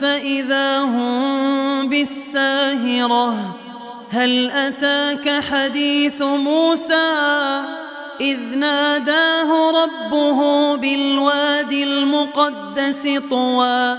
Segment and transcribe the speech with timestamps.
[0.00, 3.56] فإذا هم بالساهرة
[4.10, 7.12] هل أتاك حديث موسى؟
[8.20, 13.98] إذ ناداه ربه بالوادي المقدس طوى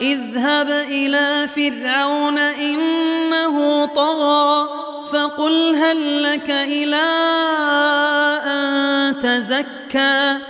[0.00, 4.68] اذهب إلى فرعون إنه طغى
[5.12, 7.06] فقل هل لك إلى
[8.46, 10.49] أن تزكى؟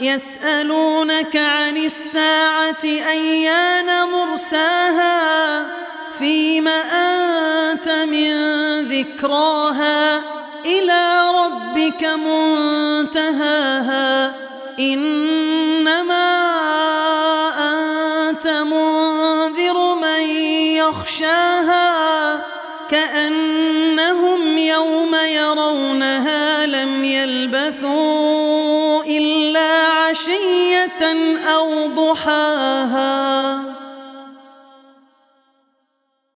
[0.00, 5.66] يسألونك عن الساعة أيان مرساها؟
[6.18, 8.32] فيم أنت من
[8.80, 10.22] ذكراها؟
[10.64, 13.66] إلى ربك منتهاها.
[14.80, 16.36] إنما
[18.28, 20.20] أنت منذر من
[20.76, 22.42] يخشاها
[22.90, 28.85] كأنهم يوم يرونها لم يلبثوا.
[31.48, 33.75] أو ضحاها